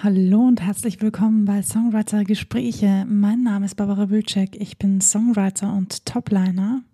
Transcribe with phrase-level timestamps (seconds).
[0.00, 3.04] Hallo und herzlich willkommen bei Songwriter Gespräche.
[3.08, 4.54] Mein Name ist Barbara Wilczek.
[4.54, 6.84] Ich bin Songwriter und Topliner.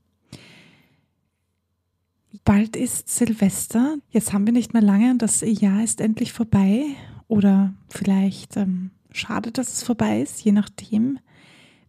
[2.45, 3.99] Bald ist Silvester.
[4.09, 5.19] Jetzt haben wir nicht mehr lange.
[5.19, 6.87] Das Jahr ist endlich vorbei.
[7.29, 11.19] Oder vielleicht ähm, schade, dass es vorbei ist, je nachdem,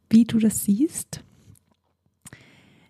[0.09, 1.23] wie du das siehst.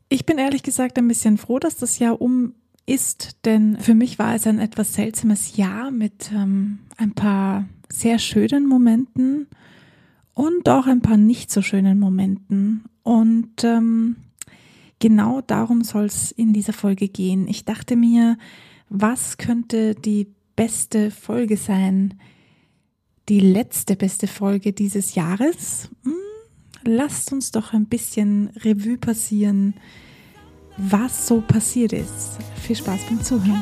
[0.10, 2.55] Ich bin ehrlich gesagt ein bisschen froh, dass das Jahr um
[2.86, 8.20] ist, denn für mich war es ein etwas seltsames Jahr mit ähm, ein paar sehr
[8.20, 9.47] schönen Momenten
[10.34, 12.84] und auch ein paar nicht so schönen Momenten.
[13.03, 14.17] Und ähm,
[14.99, 17.48] genau darum soll es in dieser Folge gehen.
[17.48, 18.38] Ich dachte mir,
[18.90, 22.15] was könnte die beste Folge sein?
[23.29, 25.90] Die letzte beste Folge dieses Jahres?
[26.04, 26.13] Hm,
[26.84, 29.73] lasst uns doch ein bisschen Revue passieren,
[30.77, 32.38] was so passiert ist.
[32.61, 33.61] Viel Spaß beim Zuhören.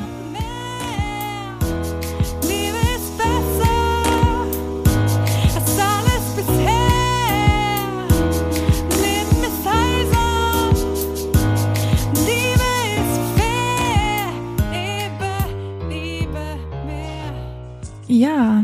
[18.08, 18.64] Ja,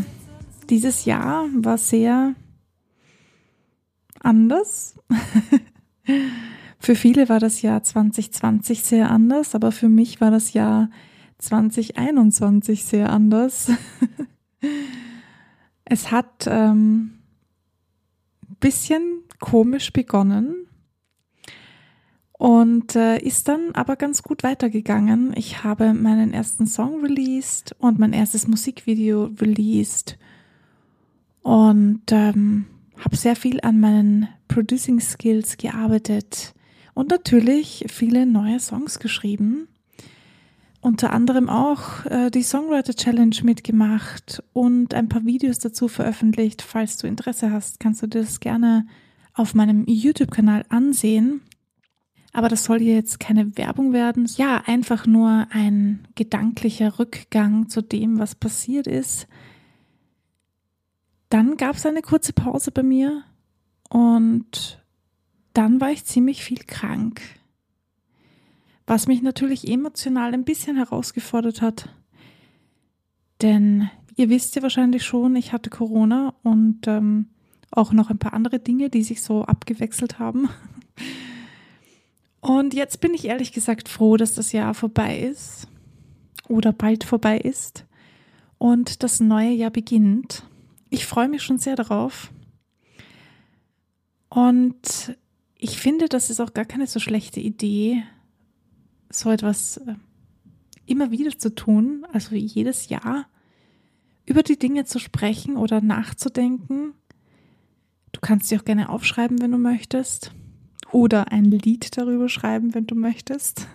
[0.70, 2.36] dieses Jahr war sehr
[4.20, 4.96] anders.
[6.80, 10.90] für viele war das Jahr 2020 sehr anders, aber für mich war das Jahr
[11.40, 13.72] 2021 sehr anders.
[15.86, 17.20] es hat ähm,
[18.60, 20.68] bisschen komisch begonnen
[22.38, 25.34] und äh, ist dann aber ganz gut weitergegangen.
[25.36, 30.18] Ich habe meinen ersten Song released und mein erstes Musikvideo released
[31.42, 36.54] und ähm, habe sehr viel an meinen Producing Skills gearbeitet
[37.00, 39.70] und natürlich viele neue Songs geschrieben.
[40.82, 46.62] Unter anderem auch äh, die Songwriter Challenge mitgemacht und ein paar Videos dazu veröffentlicht.
[46.62, 48.86] Falls du Interesse hast, kannst du dir das gerne
[49.34, 51.40] auf meinem YouTube-Kanal ansehen.
[52.34, 54.30] Aber das soll hier jetzt keine Werbung werden.
[54.36, 59.26] Ja, einfach nur ein gedanklicher Rückgang zu dem, was passiert ist.
[61.30, 63.24] Dann gab es eine kurze Pause bei mir
[63.88, 64.79] und
[65.54, 67.22] dann war ich ziemlich viel krank.
[68.86, 71.90] Was mich natürlich emotional ein bisschen herausgefordert hat.
[73.42, 77.28] Denn ihr wisst ja wahrscheinlich schon, ich hatte Corona und ähm,
[77.72, 80.50] auch noch ein paar andere Dinge, die sich so abgewechselt haben.
[82.42, 85.68] Und jetzt bin ich ehrlich gesagt froh, dass das Jahr vorbei ist
[86.48, 87.86] oder bald vorbei ist
[88.58, 90.44] und das neue Jahr beginnt.
[90.90, 92.32] Ich freue mich schon sehr darauf.
[94.30, 95.18] Und
[95.60, 98.04] ich finde, das ist auch gar keine so schlechte Idee,
[99.10, 99.96] so etwas äh,
[100.86, 103.28] immer wieder zu tun, also jedes Jahr,
[104.26, 106.94] über die Dinge zu sprechen oder nachzudenken.
[108.14, 110.32] Du kannst sie auch gerne aufschreiben, wenn du möchtest
[110.92, 113.68] oder ein Lied darüber schreiben, wenn du möchtest.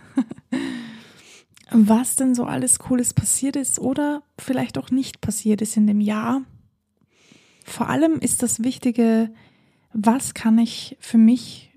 [1.71, 6.00] Was denn so alles Cooles passiert ist oder vielleicht auch nicht passiert ist in dem
[6.00, 6.43] Jahr.
[7.65, 9.34] Vor allem ist das Wichtige,
[9.93, 11.74] was kann ich für mich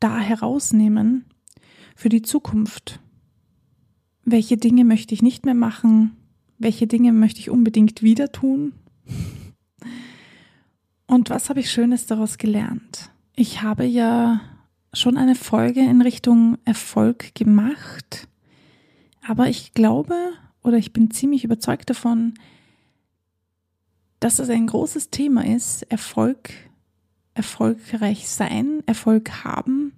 [0.00, 1.24] da herausnehmen
[1.94, 3.00] für die Zukunft?
[4.24, 6.16] Welche Dinge möchte ich nicht mehr machen?
[6.58, 8.72] Welche Dinge möchte ich unbedingt wieder tun?
[11.06, 13.10] Und was habe ich Schönes daraus gelernt?
[13.34, 14.40] Ich habe ja
[14.92, 18.28] schon eine Folge in Richtung Erfolg gemacht.
[19.26, 20.14] Aber ich glaube
[20.62, 22.34] oder ich bin ziemlich überzeugt davon,
[24.20, 26.50] dass es ein großes Thema ist, Erfolg,
[27.38, 29.92] erfolgreich sein, Erfolg haben.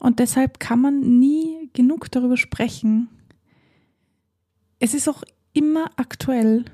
[0.00, 3.08] Und deshalb kann man nie genug darüber sprechen.
[4.78, 6.64] Es ist auch immer aktuell.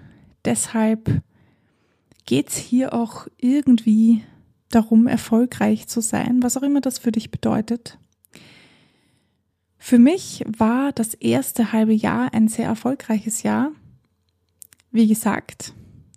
[0.45, 1.23] Deshalb
[2.27, 4.25] geht es hier auch irgendwie
[4.71, 7.99] darum, erfolgreich zu sein, was auch immer das für dich bedeutet.
[9.79, 13.71] Für mich war das erste halbe Jahr ein sehr erfolgreiches Jahr.
[14.91, 15.75] Wie gesagt,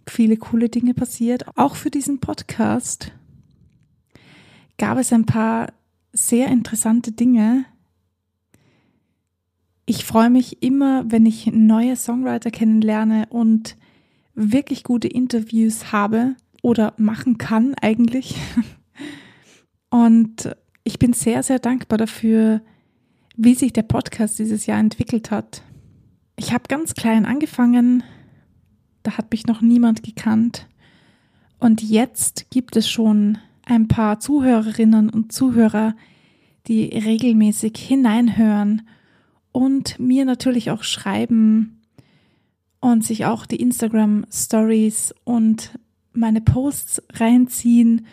[0.08, 1.46] viele coole Dinge passiert.
[1.58, 3.12] Auch für diesen Podcast
[4.77, 5.74] gab es ein paar
[6.13, 7.65] sehr interessante Dinge.
[9.85, 13.77] Ich freue mich immer, wenn ich neue Songwriter kennenlerne und
[14.33, 18.35] wirklich gute Interviews habe, oder machen kann eigentlich.
[19.89, 20.53] Und
[20.83, 22.62] ich bin sehr, sehr dankbar dafür,
[23.35, 25.63] wie sich der Podcast dieses Jahr entwickelt hat.
[26.35, 28.03] Ich habe ganz klein angefangen,
[29.03, 30.68] da hat mich noch niemand gekannt.
[31.59, 33.38] Und jetzt gibt es schon
[33.68, 35.96] ein paar Zuhörerinnen und Zuhörer,
[36.68, 38.88] die regelmäßig hineinhören
[39.52, 41.81] und mir natürlich auch schreiben
[42.80, 45.78] und sich auch die Instagram Stories und
[46.14, 48.06] meine Posts reinziehen.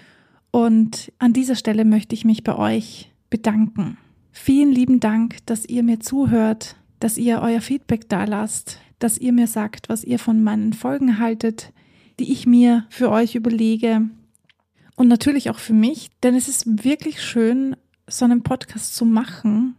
[0.50, 3.96] Und an dieser Stelle möchte ich mich bei euch bedanken.
[4.32, 9.32] Vielen lieben Dank, dass ihr mir zuhört, dass ihr euer Feedback da lasst, dass ihr
[9.32, 11.72] mir sagt, was ihr von meinen Folgen haltet,
[12.18, 14.08] die ich mir für euch überlege.
[14.96, 17.76] Und natürlich auch für mich, denn es ist wirklich schön,
[18.06, 19.76] so einen Podcast zu machen.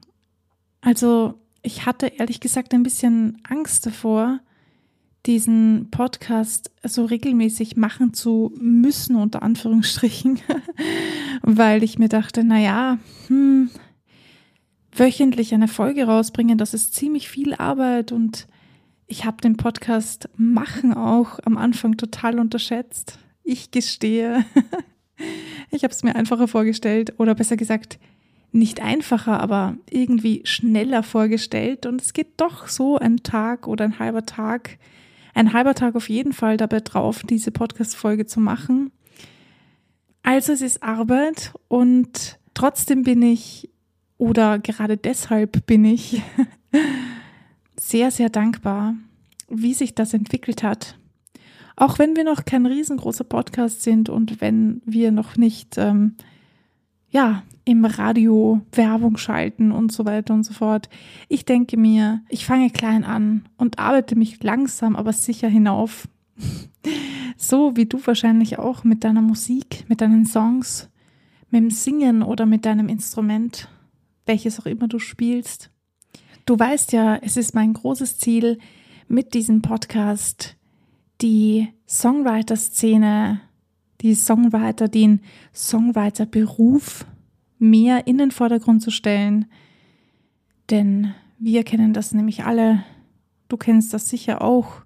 [0.82, 4.40] Also ich hatte ehrlich gesagt ein bisschen Angst davor,
[5.26, 10.40] diesen Podcast so regelmäßig machen zu müssen, unter Anführungsstrichen,
[11.42, 13.70] weil ich mir dachte, na ja, hm,
[14.92, 18.48] wöchentlich eine Folge rausbringen, das ist ziemlich viel Arbeit und
[19.08, 23.20] ich habe den Podcast machen auch am Anfang total unterschätzt.
[23.44, 24.46] Ich gestehe.
[25.72, 28.00] ich habe es mir einfacher vorgestellt oder besser gesagt,
[28.52, 31.86] nicht einfacher, aber irgendwie schneller vorgestellt.
[31.86, 34.78] Und es geht doch so ein Tag oder ein halber Tag,
[35.34, 38.92] ein halber Tag auf jeden Fall dabei drauf, diese Podcast-Folge zu machen.
[40.24, 43.70] Also es ist Arbeit und trotzdem bin ich
[44.18, 46.22] oder gerade deshalb bin ich
[47.78, 48.96] sehr, sehr dankbar,
[49.50, 50.98] wie sich das entwickelt hat.
[51.76, 56.16] Auch wenn wir noch kein riesengroßer Podcast sind und wenn wir noch nicht ähm,
[57.10, 60.90] ja, im Radio Werbung schalten und so weiter und so fort.
[61.28, 66.08] Ich denke mir, ich fange klein an und arbeite mich langsam, aber sicher hinauf.
[67.38, 70.90] so wie du wahrscheinlich auch mit deiner Musik, mit deinen Songs,
[71.50, 73.70] mit dem Singen oder mit deinem Instrument,
[74.26, 75.72] welches auch immer du spielst.
[76.46, 78.60] Du weißt ja, es ist mein großes Ziel,
[79.08, 80.58] mit diesem Podcast
[81.22, 83.42] die Songwriter-Szene
[84.02, 85.22] die Songwriter, den
[85.54, 87.06] Songwriter-Beruf
[87.58, 89.46] mehr in den Vordergrund zu stellen.
[90.70, 92.84] Denn wir kennen das nämlich alle.
[93.48, 94.82] Du kennst das sicher auch.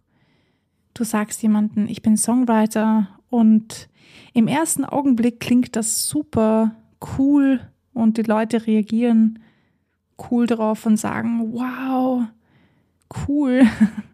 [0.93, 3.89] Du sagst jemanden, ich bin Songwriter und
[4.33, 6.75] im ersten Augenblick klingt das super
[7.17, 7.61] cool
[7.93, 9.39] und die Leute reagieren
[10.29, 12.23] cool darauf und sagen, wow,
[13.27, 13.63] cool.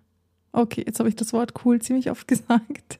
[0.56, 3.00] Okay, jetzt habe ich das Wort cool ziemlich oft gesagt.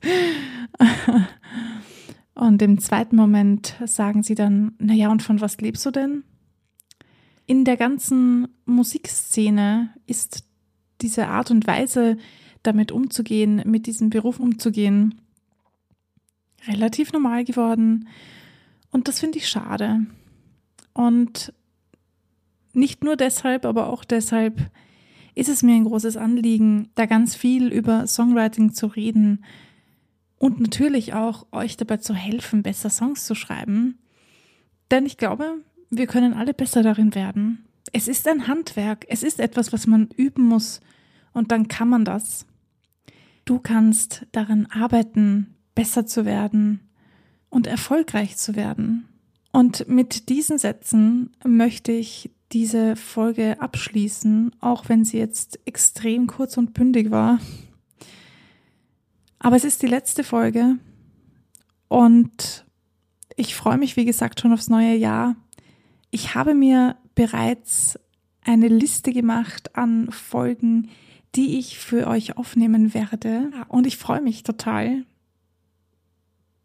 [2.34, 6.26] Und im zweiten Moment sagen sie dann, naja, und von was lebst du denn?
[7.46, 10.44] In der ganzen Musikszene ist
[11.00, 12.18] diese Art und Weise,
[12.62, 15.22] damit umzugehen, mit diesem Beruf umzugehen,
[16.68, 18.10] relativ normal geworden.
[18.92, 20.06] Und das finde ich schade.
[20.94, 21.54] Und
[22.74, 24.60] nicht nur deshalb, aber auch deshalb
[25.36, 29.44] ist es mir ein großes Anliegen, da ganz viel über Songwriting zu reden,
[30.38, 33.98] und natürlich auch euch dabei zu helfen, besser Songs zu schreiben.
[34.92, 37.66] Denn ich glaube, wir können alle besser darin werden.
[37.94, 40.82] Es ist ein Handwerk, es ist etwas, was man üben muss
[41.34, 42.46] und dann kann man das.
[43.46, 46.82] Du kannst daran arbeiten, besser zu werden
[47.50, 49.08] und erfolgreich zu werden.
[49.52, 56.58] Und mit diesen Sätzen möchte ich diese Folge abschließen, auch wenn sie jetzt extrem kurz
[56.58, 57.40] und bündig war.
[59.40, 60.78] Aber es ist die letzte Folge
[61.88, 62.66] und
[63.36, 65.36] ich freue mich, wie gesagt, schon aufs neue Jahr.
[66.10, 68.00] Ich habe mir bereits
[68.42, 70.90] eine Liste gemacht an Folgen,
[71.36, 73.52] die ich für euch aufnehmen werde.
[73.68, 75.06] Und ich freue mich total,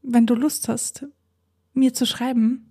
[0.03, 1.07] wenn du Lust hast,
[1.73, 2.70] mir zu schreiben.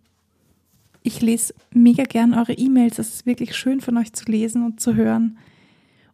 [1.02, 3.00] Ich lese mega gern eure E-Mails.
[3.00, 5.38] Es ist wirklich schön von euch zu lesen und zu hören.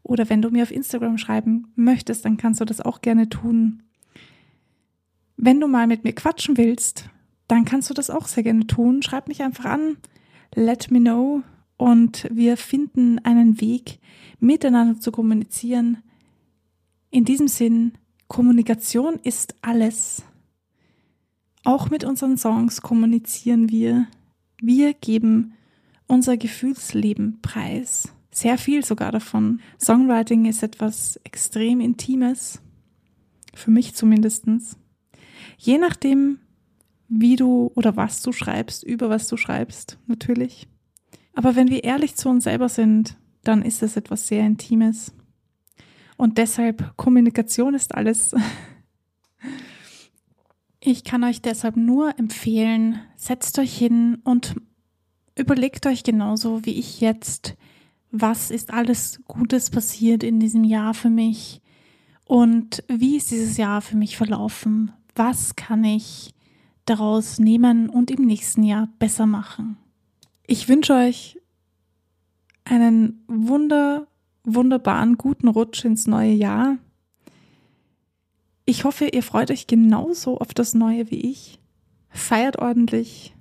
[0.03, 3.81] Oder wenn du mir auf Instagram schreiben möchtest, dann kannst du das auch gerne tun.
[5.37, 7.09] Wenn du mal mit mir quatschen willst,
[7.47, 9.01] dann kannst du das auch sehr gerne tun.
[9.01, 9.97] Schreib mich einfach an,
[10.53, 11.41] let me know
[11.77, 13.99] und wir finden einen Weg,
[14.39, 15.97] miteinander zu kommunizieren.
[17.09, 17.93] In diesem Sinn,
[18.27, 20.23] Kommunikation ist alles.
[21.63, 24.07] Auch mit unseren Songs kommunizieren wir.
[24.61, 25.53] Wir geben
[26.07, 28.13] unser Gefühlsleben preis.
[28.31, 29.61] Sehr viel sogar davon.
[29.81, 32.61] Songwriting ist etwas extrem Intimes.
[33.53, 34.77] Für mich zumindestens.
[35.57, 36.39] Je nachdem,
[37.07, 40.67] wie du oder was du schreibst, über was du schreibst, natürlich.
[41.33, 45.13] Aber wenn wir ehrlich zu uns selber sind, dann ist es etwas sehr Intimes.
[46.17, 48.35] Und deshalb, Kommunikation ist alles.
[50.85, 54.55] Ich kann euch deshalb nur empfehlen, setzt euch hin und
[55.35, 57.55] überlegt euch genauso wie ich jetzt,
[58.11, 61.61] was ist alles Gutes passiert in diesem Jahr für mich
[62.25, 64.93] und wie ist dieses Jahr für mich verlaufen?
[65.15, 66.33] was kann ich
[66.85, 69.77] daraus nehmen und im nächsten Jahr besser machen.
[70.45, 71.39] Ich wünsche euch
[72.65, 74.07] einen wunder,
[74.43, 76.77] wunderbaren, guten Rutsch ins neue Jahr.
[78.65, 81.59] Ich hoffe, ihr freut euch genauso auf das Neue wie ich.
[82.09, 83.35] Feiert ordentlich.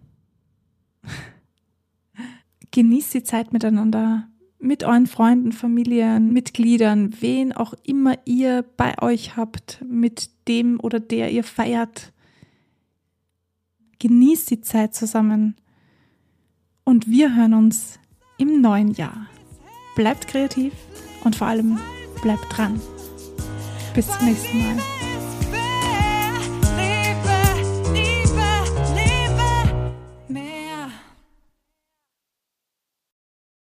[2.71, 4.29] Genießt die Zeit miteinander,
[4.59, 11.01] mit euren Freunden, Familien, Mitgliedern, wen auch immer ihr bei euch habt, mit dem oder
[11.01, 12.13] der ihr feiert.
[13.99, 15.57] Genießt die Zeit zusammen.
[16.85, 17.99] Und wir hören uns
[18.37, 19.27] im neuen Jahr.
[19.97, 20.75] Bleibt kreativ
[21.23, 21.79] und vor allem
[22.21, 22.81] bleibt dran.
[23.95, 24.94] Bis zum nächsten Mal.